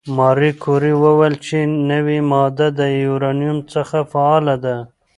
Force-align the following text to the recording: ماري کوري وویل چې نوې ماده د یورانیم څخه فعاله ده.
ماري 0.17 0.51
کوري 0.63 0.93
وویل 1.03 1.35
چې 1.45 1.57
نوې 1.91 2.19
ماده 2.31 2.67
د 2.79 2.81
یورانیم 3.03 3.57
څخه 3.73 3.97
فعاله 4.11 4.55
ده. 4.65 4.77